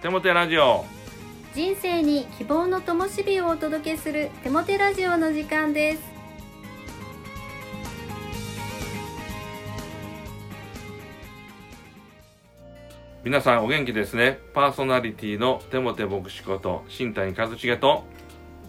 [0.00, 0.84] テモテラジオ。
[1.56, 6.02] 人生に希望の灯火をお届けするテモテラジオの時間です。
[13.24, 14.38] 皆さんお元気ですね。
[14.54, 18.04] パーソナリティのテモテ牧師こと新谷和重と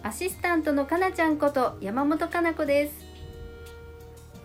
[0.02, 3.06] アシスタントのかなちゃんこと山本かな子です。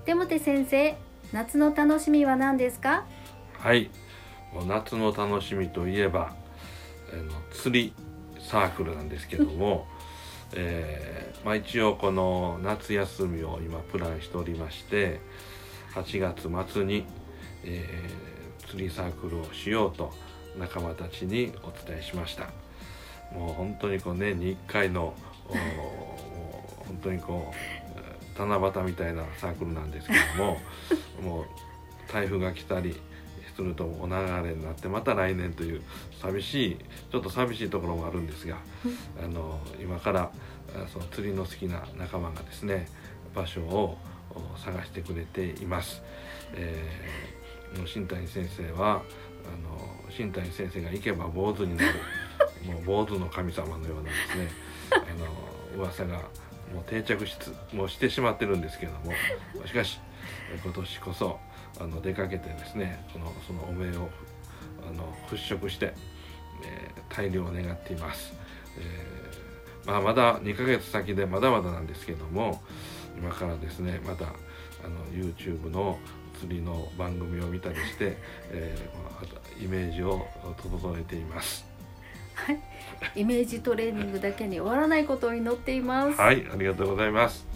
[0.05, 0.95] テモテ先生
[1.33, 3.05] 夏の楽しみは何ですか？
[3.57, 3.89] はい。
[4.67, 6.44] 夏の楽しみといえばあ
[7.23, 7.93] の釣り
[8.39, 9.87] サークルなんですけども、
[10.55, 15.19] えーまあ、一応この夏休みを今プランしておりまして
[15.93, 17.05] 8月末に、
[17.63, 18.35] えー
[18.67, 20.11] 釣りサークルをしようと
[20.57, 22.49] 仲間たちにお伝えしました。
[23.33, 25.13] もう本当にこう年に1回の
[25.47, 27.53] 本当にこ
[28.37, 30.57] う七夕みたいなサークルなんですけども
[31.21, 31.45] もう
[32.11, 32.95] 台風が来たり
[33.55, 34.13] するとお流
[34.47, 35.81] れになってまた来年という
[36.21, 36.77] 寂しい
[37.11, 38.57] ちょっと寂しいところもあるんですが
[39.23, 40.31] あの今から
[40.75, 42.87] あその釣りの好きな仲間がですね
[43.33, 43.97] 場所を
[44.31, 46.01] お探してくれています。
[46.53, 49.01] えー新谷先生はあの
[50.09, 51.99] 新谷先生が行けば坊主になる
[52.65, 54.49] もう坊主の神様のようなですね
[54.91, 56.19] あの噂が
[56.73, 59.11] もう定着しつもうしてしまってるんですけども
[59.65, 59.99] しかし
[60.63, 61.39] 今年こそ
[61.79, 64.09] あの出かけてですねこのそのお命を
[64.87, 65.93] あの払拭して、
[66.63, 68.33] えー大量を願っています、
[68.77, 72.61] えーまあ、まだ2ヶ月先でまだまだなんですけども
[73.17, 74.29] 今からですねまたあ
[74.89, 75.97] の YouTube の
[76.39, 78.17] 釣りの番組を見たりして、
[78.49, 80.27] えーまああとイメージを
[80.61, 81.65] 整えています。
[83.15, 86.45] イメージトレーニングだけに終わらないことを祈っています、はい。
[86.51, 87.54] ありがとうございます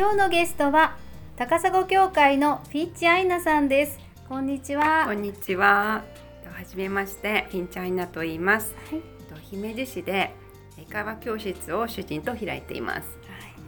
[0.00, 0.96] 今日のゲストは
[1.36, 3.98] 高砂教会のフィッチアイナさんです
[4.30, 6.04] こんにちはこんにちは。
[6.46, 8.74] はじめまして、ピンチャイナと言います。
[8.90, 9.02] はい
[9.50, 10.34] 姫路市で
[10.78, 13.18] 英会話教室を主人と開いています。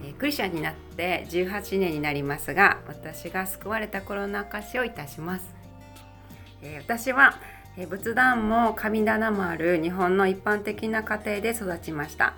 [0.03, 5.45] えークリスチャンになって18年になりますが、私が救われた頃の証しをいたします。
[6.63, 7.35] えー私は、
[7.77, 12.33] えー仏壇も神棚もある日本の一般的な家庭で育ちました。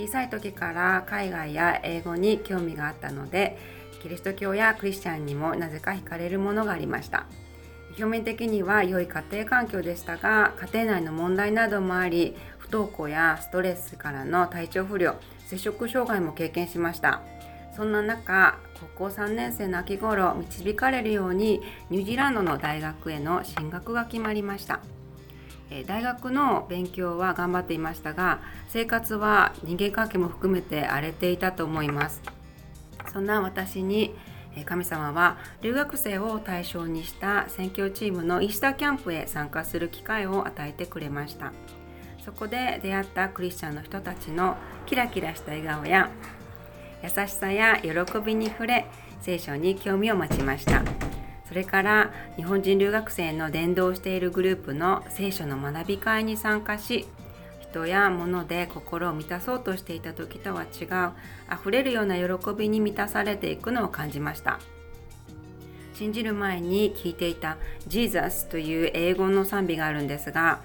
[0.00, 3.58] 小さい時から海外や英語に興味があったので、
[4.02, 7.26] キリスト教やクリスチャンにもなぜか惹かれるものがありました。
[7.90, 15.16] 表面的には良い家庭環境でしたが家庭内の問題などもあり不登校やストレスからの体調不良
[15.46, 17.20] 摂食障害も経験しました
[17.76, 18.58] そんな中
[18.96, 24.80] 高校3年生の秋頃導かれるようにニュージーランドの大学への進学が決まりました
[25.86, 32.22] 大学の勉強は頑張っていましたが生活は人間関係も含めて荒れていたと思います。
[33.12, 34.14] そんな私に
[34.64, 41.52] 神様は留学生を対象にした宣教チームのイースターキャンプへ参加する機会を与えてくれました。
[42.24, 44.56] そこで出会ったクリスチャンの人たちの
[44.86, 46.10] キラキラした笑顔や
[47.02, 47.90] 優しさや喜
[48.24, 48.86] びに触れ
[49.20, 51.09] 聖書に興味を持ちました。
[51.50, 57.08] それから日本人留学生の伝道しているグループの聖書の学び会に参加し
[57.60, 61.12] 人や物で心を満たそうとしていた時とは違う
[61.52, 64.60] 溢れるような喜びに満たされていくのを感じました。
[65.92, 70.60] 信じる前に聞いていた「Jesus」という英語の賛美があるんですが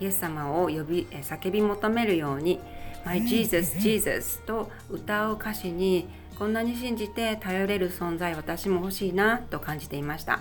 [0.00, 2.58] イエス様を呼び叫び求めるように
[3.06, 6.08] 「My Jesus, Jesus」と歌う歌詞に
[6.40, 10.40] こんなに信じて頼れる存在私も欲しいなと感じていました。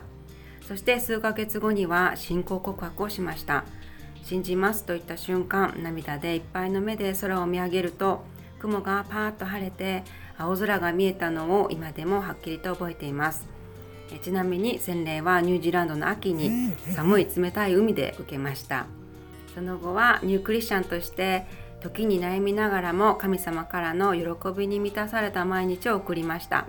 [0.66, 3.66] そして数ヶ月後には信仰告白をしました。
[4.24, 8.24] 信じますと言った瞬間涙でいっぱいの目で空を見上げると
[8.60, 10.06] 雲がパーッと晴れて
[10.38, 13.46] 青空が見えたのを今でもはっきりと覚えています。
[14.14, 18.86] えちなみに洗礼はニュージーランドの秋に 寒い冷たい海で受けました。
[19.54, 21.46] その後はニュークリスチャンとして
[21.82, 26.68] 時に悩みながらも神様からの喜びに満たされた毎日を送りました。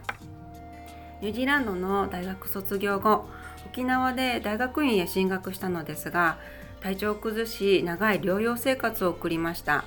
[1.21, 3.29] ニュージーランドの大学卒業後
[3.67, 6.39] 沖縄で大学院へ進学したのですが
[6.81, 9.85] 体調を崩し長い療養生活を送りました。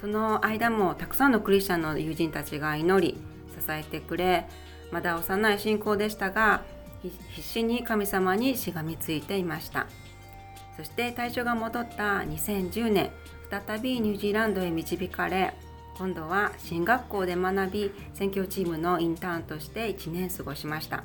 [0.00, 3.18] その間もたくさんのクリスチャンの友人たちが祈り
[3.58, 4.46] 支えてくれ
[4.92, 6.62] まだ幼い信仰でしたが
[7.02, 9.86] 必死に神様にしがみついていました。
[10.76, 13.10] そして体調が戻った2010年
[13.66, 15.54] 再びニュージーランドへ導かれ
[15.96, 21.04] 今度は進学校で学び宣教チームのインターンとして1年過ごしました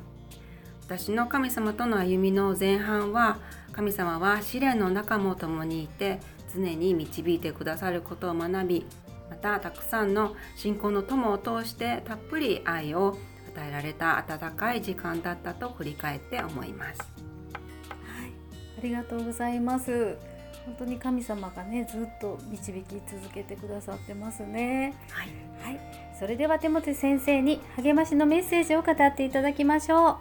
[0.84, 3.38] 私の神様との歩みの前半は
[3.72, 6.20] 神様は試練の中も共にいて
[6.52, 8.84] 常に導いてくださることを学び
[9.30, 13.16] またたくさんの信仰の友を通してたっぷり愛を
[13.48, 17.00] 与えられた温かい時間だったと振り返って思います。
[17.00, 18.32] はい、
[18.78, 20.31] ありがとうございます。
[20.64, 24.94] 本当に神様がねずっと導き続けてくださってますね。
[25.10, 25.80] はい、はい、
[26.18, 30.18] それでは手元先生に励ましのメッセージを語っていただきましょ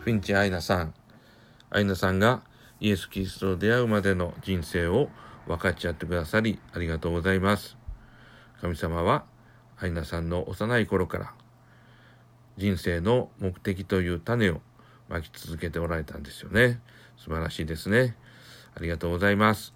[0.00, 0.94] フィンチ・アイナさん。
[1.68, 2.42] アイナさんが
[2.78, 5.08] イエス・キリストと出会うまでの人生を
[5.46, 7.76] 分かち合ってくださりありがとうございます。
[8.60, 9.24] 神様は
[9.78, 11.34] アイナさんの幼い頃から
[12.56, 14.60] 人生の目的という種を
[15.08, 16.80] まき続けておられたんですよね。
[17.18, 18.16] 素晴らしいですね。
[18.74, 19.74] ありがとうございます。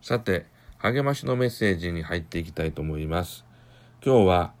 [0.00, 0.46] さて、
[0.78, 3.44] 励ましのメッセージに入っていきたいと思います。
[4.04, 4.52] 今日は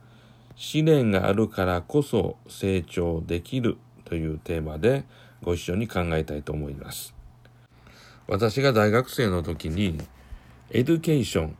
[0.56, 5.04] 試練があるからこそ成長できるというテーマで
[5.42, 7.14] ご一緒に考えたいと思います。
[8.28, 9.98] 私が大学生の時に
[10.70, 11.56] education、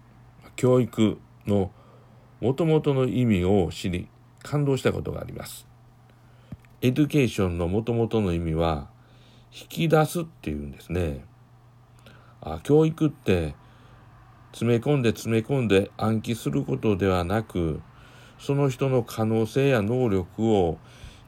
[0.55, 1.70] 教育の
[2.43, 4.09] 元々の意味を知り
[4.43, 5.65] 感動したことがあります。
[6.81, 8.89] education の元々の意味は
[9.53, 11.25] 引き出すっていうんですね。
[12.41, 13.55] あ教育って
[14.50, 17.81] 詰め込んで詰め込んで暗記することではなく
[18.41, 20.79] その人の可能性や能力を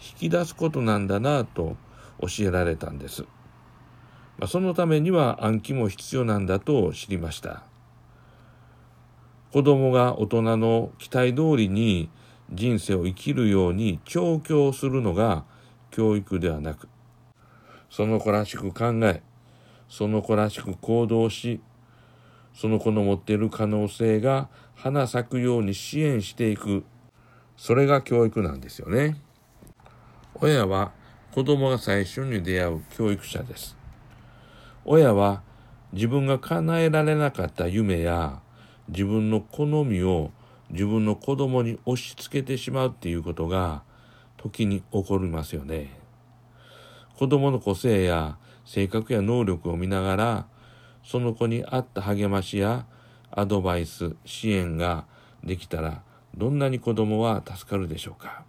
[0.00, 1.76] 引き出すことなんだなと
[2.20, 3.24] 教えられたんです。
[4.36, 7.62] ま、そのためには暗記も必要なんだと知りました。
[9.54, 12.10] 子供が大人の期待通りに
[12.50, 15.44] 人生を生きるように調教するのが
[15.92, 16.88] 教育ではなく、
[17.88, 19.22] その子らしく考え、
[19.88, 21.60] その子らしく行動し、
[22.52, 26.82] その子の持っている可能性が花咲くように支援していく。
[27.56, 29.22] それが教育なんですよね。
[30.34, 30.90] 親は
[31.32, 33.76] 子供が最初に出会う教育者です。
[34.84, 35.42] 親は
[35.92, 38.40] 自分が叶えられなかった夢や
[38.88, 40.30] 自分の好みを
[40.70, 43.82] 自分の子供に押し付けてしまうっていうことが
[44.36, 45.98] 時に起こりますよね。
[47.16, 50.46] 子供の個性や性格や能力を見ながら
[51.04, 52.86] その子に合った励ましや
[53.30, 55.06] アドバイス、支援が
[55.42, 56.02] できたら
[56.36, 58.44] どんなに子供は助かるでしょうか。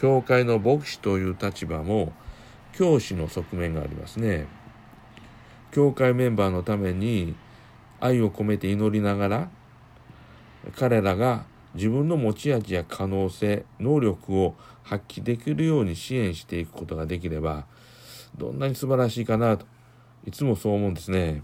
[0.00, 2.12] 教会の牧師という立場も
[2.72, 4.46] 教師の側面がありますね。
[5.72, 7.34] 教会メンバーのために
[8.00, 9.50] 愛を込めて祈りながら
[10.76, 11.44] 彼らが
[11.74, 17.66] 自分の持ち味や可能性、能力を発揮できるように支援していくことができれば
[18.36, 19.66] どんなに素晴らしいかなと
[20.24, 21.42] いつもそう思うんですね。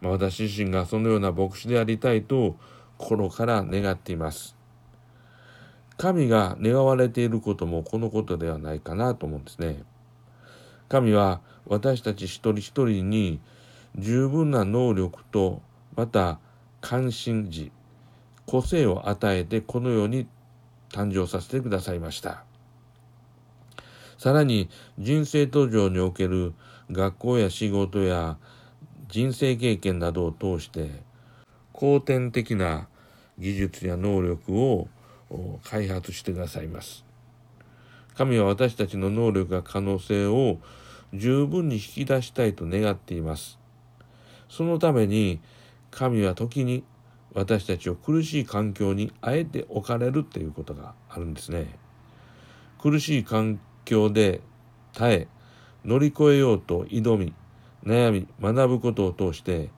[0.00, 2.56] まあ、私自身がそのような牧師でありたいと
[2.98, 4.56] 心から願っています。
[5.96, 9.84] 神が願われていることもこのことではないかなと思うんですね。
[10.88, 13.40] 神は私たち一人一人に
[13.96, 15.62] 十分な能力と
[15.96, 16.38] また
[16.80, 17.72] 関心事、
[18.46, 20.26] 個性を与えてこのように
[20.90, 22.44] 誕生させてくださいました。
[24.18, 26.52] さらに人生途上における
[26.90, 28.36] 学校や仕事や
[29.08, 30.90] 人生経験などを通して
[31.72, 32.88] 後天的な
[33.38, 34.88] 技術や能力を
[35.64, 37.04] 開発してくださいます。
[38.14, 40.58] 神は私たちの能力や可能性を
[41.14, 43.58] 十分に引き出したいと願っています。
[44.50, 45.40] そのために
[45.90, 46.84] 神は時に
[47.34, 51.78] 私たちを苦しい環境にあえて置かれるっていうことがあるんですね。
[52.78, 54.40] 苦しい環境で
[54.92, 55.28] 耐え
[55.84, 57.34] 乗り越えようと挑み
[57.84, 59.70] 悩み学ぶことを通して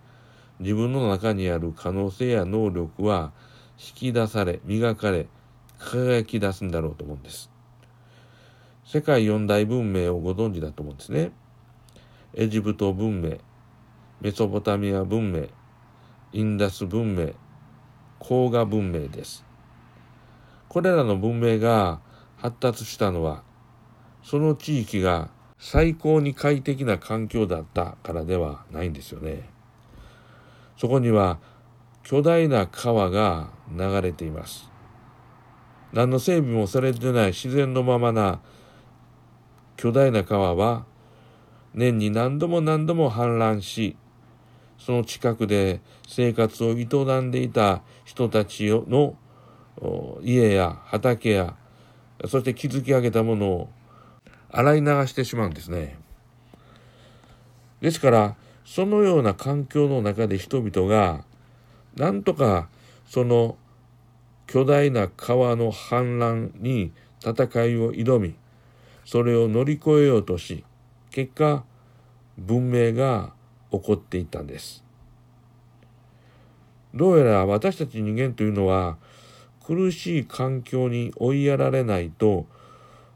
[0.61, 3.33] 自分の中にある可能性や能力は
[3.78, 5.26] 引き出され磨かれ
[5.78, 7.50] 輝き出すんだろうと思うんです。
[8.85, 11.33] 世界四大文明をご存知だと思うんですね。
[12.35, 13.38] エジプト文明、
[14.21, 15.49] メソポタミア文明、
[16.34, 17.34] インダス文明、
[18.18, 19.44] 黄河文明です。
[20.68, 22.00] これらの文明が
[22.38, 23.42] 発達したのは、
[24.22, 29.48] その地域が最高に快適な環境だったからではないんですよね。
[30.78, 31.38] そこには
[32.02, 34.70] 巨大な川が流れています。
[35.92, 38.40] 何の整備もされてない自然のままな
[39.76, 40.86] 巨大な川は
[41.74, 43.96] 年に何度も何度も氾濫し、
[44.84, 46.86] その近くで生活を営
[47.20, 49.16] んでいた人たちの
[50.22, 51.56] 家や畑や、
[52.26, 53.68] そして築き上げたものを
[54.50, 55.98] 洗い流してしまうんですね。
[57.80, 61.24] ですから、そのような環境の中で人々が、
[61.96, 62.68] なんとか
[63.06, 63.56] その
[64.48, 67.32] 巨大な川の氾濫に戦
[67.66, 68.34] いを挑み、
[69.04, 70.64] それを乗り越えようとし、
[71.12, 71.64] 結果、
[72.36, 73.32] 文明が
[73.72, 74.84] 起こっていたんです。
[76.94, 78.98] どうやら私たち人間というのは
[79.64, 82.46] 苦しい環境に追いやられないと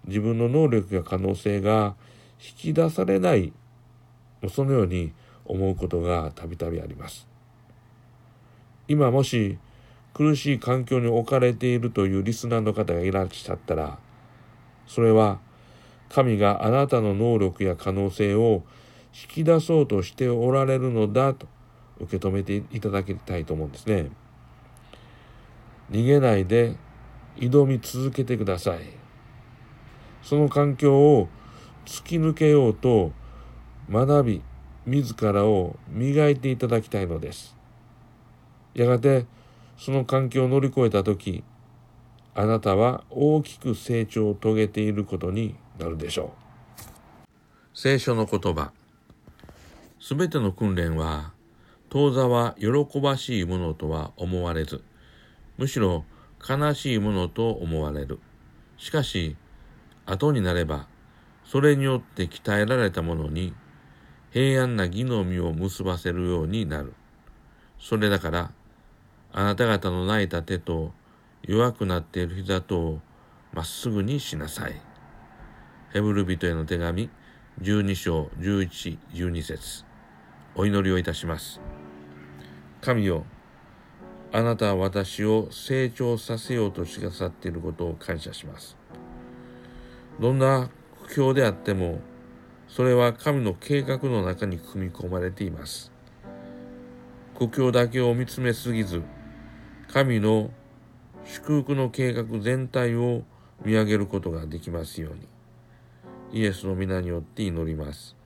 [0.06, 1.94] 自分の能力や可能性が
[2.40, 3.52] 引き出されない
[4.48, 5.12] そのように
[5.44, 7.28] 思うことがたびたびあります。
[8.88, 9.58] 今もし
[10.14, 13.98] 苦しい環境に置かれているというリスナーの方がいらっしゃったら
[14.86, 15.40] それは
[16.08, 18.62] 神があなたの能力や可能性を
[19.22, 21.46] 引き出そうとしておられるのだと
[22.00, 24.10] 受け止めていただきたいと思うんですね。
[25.90, 26.76] 逃げないで
[27.36, 28.80] 挑み続けてください。
[30.22, 31.28] その環境を
[31.86, 33.12] 突き抜けようと
[33.90, 34.42] 学び、
[34.84, 37.56] 自らを磨いていただきたいのです。
[38.74, 39.24] やがて
[39.78, 41.42] その環境を乗り越えた時、
[42.34, 46.34] あなたは大きく成長を遂げていることになるでしょ
[47.24, 47.28] う。
[47.72, 48.72] 聖書の言葉。
[49.98, 51.32] すべての訓練は、
[51.88, 54.82] 当座は喜ばしいものとは思われず、
[55.56, 56.04] むしろ
[56.46, 58.20] 悲しいものと思われる。
[58.76, 59.36] しかし、
[60.04, 60.86] 後になれば、
[61.44, 63.54] それによって鍛えられたものに、
[64.32, 66.92] 平安な義の実を結ばせるようになる。
[67.78, 68.52] それだから、
[69.32, 70.92] あなた方の泣いた手と
[71.42, 73.00] 弱くなっている膝とを
[73.52, 74.80] まっすぐにしなさい。
[75.92, 77.08] ヘブル人への手紙
[77.62, 79.85] 12章11、12節
[80.56, 81.60] お祈りをいたします。
[82.80, 83.26] 神よ、
[84.32, 88.76] あなたは私を成長させようとしてくださっていることを感謝します。
[90.18, 90.70] どんな
[91.06, 92.00] 苦境であっても、
[92.68, 95.92] それは神の計画の中に組み込まれています。
[97.38, 99.02] 苦境だけを見つめすぎず、
[99.92, 100.50] 神の
[101.24, 103.24] 祝福の計画全体を
[103.64, 105.14] 見上げることができますよう
[106.32, 106.40] に。
[106.40, 108.16] イエスの皆によって祈ります。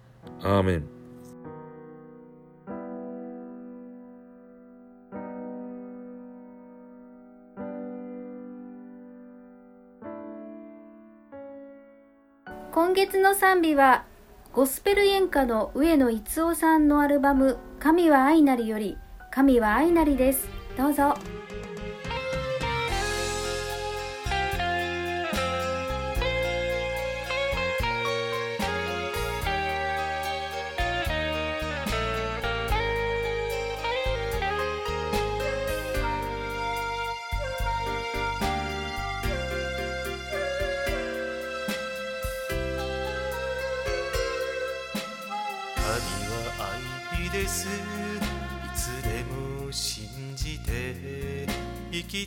[0.40, 0.99] アーメン。
[12.90, 14.04] 今月の賛美は
[14.52, 18.98] ゴスペル演歌の上野逸夫さんのアルバム「神は愛なり」より
[19.30, 21.14] 「神は愛なり」ですどうぞ。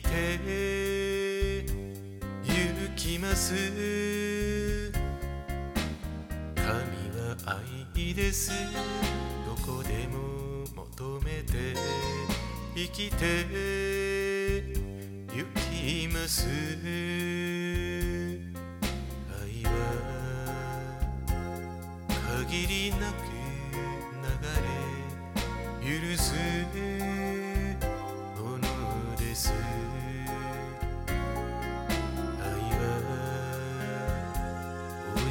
[0.00, 0.10] て
[2.42, 2.50] 行
[2.96, 3.54] きます。
[6.56, 8.50] 神は愛です。
[9.46, 11.74] どこでも求めて
[12.74, 13.24] 生きて
[15.28, 16.48] 行きます。
[19.40, 19.70] 愛は
[22.40, 23.23] 限りなく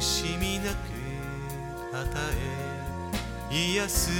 [0.04, 0.74] しみなく
[1.94, 2.06] 与
[3.50, 4.10] え癒す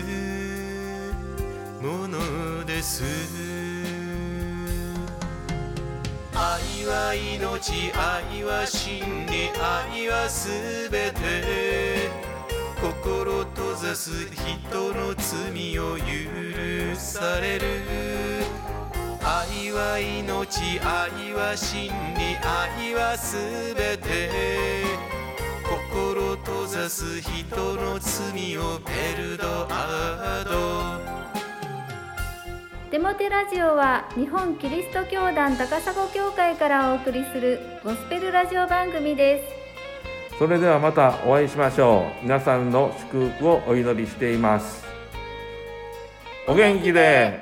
[1.83, 3.05] ものです。
[6.35, 12.09] 愛は命愛は真理愛はすべて。
[12.81, 17.67] 心閉ざす人の罪を許される。
[19.23, 25.24] 愛は命愛は真理愛はすべて。
[25.75, 31.01] 心閉ざす人の罪をペルドアド
[32.93, 39.45] デモテラジオは日本キリスト教団高砂教会からお送りするゴスペルラジオ番組で
[40.31, 40.39] す。
[40.39, 42.23] それではまたお会いしましょう。
[42.23, 44.85] 皆さんの祝福をお祈りしています。
[46.47, 47.41] お元気で